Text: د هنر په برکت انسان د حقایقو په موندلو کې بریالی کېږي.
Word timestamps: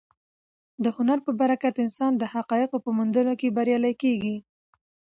د 0.83 0.85
هنر 0.95 1.17
په 1.25 1.31
برکت 1.41 1.75
انسان 1.85 2.11
د 2.17 2.23
حقایقو 2.33 2.77
په 2.85 2.89
موندلو 2.97 3.33
کې 3.39 3.55
بریالی 3.55 3.93
کېږي. 4.01 4.37